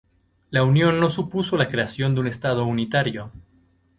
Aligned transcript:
La 0.49 0.63
unión 0.63 0.99
no 0.99 1.11
supuso 1.11 1.57
la 1.57 1.67
creación 1.67 2.15
de 2.15 2.21
un 2.21 2.27
estado 2.27 2.65
unitario. 2.65 3.31